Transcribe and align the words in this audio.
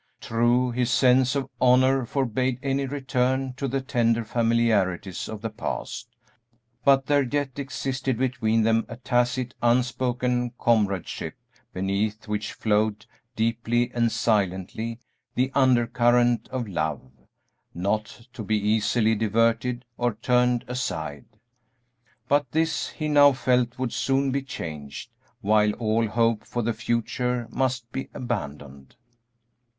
True, 0.19 0.71
his 0.71 0.89
sense 0.89 1.35
of 1.35 1.47
honor 1.61 2.07
forbade 2.07 2.57
any 2.63 2.87
return 2.87 3.53
to 3.53 3.67
the 3.67 3.81
tender 3.81 4.25
familiarities 4.25 5.29
of 5.29 5.41
the 5.43 5.51
past, 5.51 6.09
but 6.83 7.05
there 7.05 7.21
yet 7.21 7.59
existed 7.59 8.17
between 8.17 8.63
them 8.63 8.83
a 8.89 8.95
tacit, 8.95 9.53
unspoken 9.61 10.53
comradeship, 10.59 11.35
beneath 11.71 12.27
which 12.27 12.53
flowed, 12.53 13.05
deeply 13.35 13.91
and 13.93 14.11
silently, 14.11 14.97
the 15.35 15.51
undercurrent 15.53 16.47
of 16.47 16.67
love, 16.67 17.03
not 17.71 18.25
to 18.33 18.41
be 18.43 18.57
easily 18.57 19.13
diverted 19.13 19.85
or 19.99 20.15
turned 20.15 20.65
aside. 20.67 21.25
But 22.27 22.49
this 22.53 22.89
he 22.89 23.07
now 23.07 23.33
felt 23.33 23.77
would 23.77 23.93
soon 23.93 24.31
be 24.31 24.41
changed, 24.41 25.11
while 25.41 25.73
all 25.73 26.07
hope 26.07 26.43
for 26.43 26.63
the 26.63 26.73
future 26.73 27.47
must 27.51 27.91
be 27.91 28.09
abandoned. 28.15 28.95